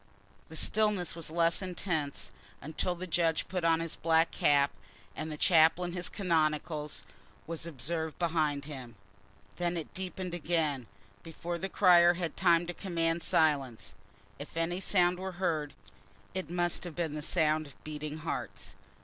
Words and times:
The 0.49 0.55
stillness 0.55 1.15
was 1.15 1.29
less 1.29 1.61
intense 1.61 2.31
until 2.59 2.95
the 2.95 3.05
judge 3.05 3.47
put 3.47 3.63
on 3.63 3.79
his 3.81 3.95
black 3.95 4.31
cap, 4.31 4.71
and 5.15 5.31
the 5.31 5.37
chaplain 5.37 5.91
in 5.91 5.95
his 5.95 6.09
canonicals 6.09 7.03
was 7.45 7.67
observed 7.67 8.17
behind 8.17 8.65
him. 8.65 8.95
Then 9.57 9.77
it 9.77 9.93
deepened 9.93 10.33
again, 10.33 10.87
before 11.21 11.59
the 11.59 11.69
crier 11.69 12.15
had 12.15 12.31
had 12.31 12.35
time 12.35 12.65
to 12.65 12.73
command 12.73 13.21
silence. 13.21 13.93
If 14.39 14.57
any 14.57 14.79
sound 14.79 15.19
were 15.19 15.33
heard, 15.33 15.73
it 16.33 16.49
must 16.49 16.83
have 16.83 16.95
been 16.95 17.13
the 17.13 17.21
sound 17.21 17.67
of 17.67 17.83
beating 17.83 18.17
hearts. 18.25 18.73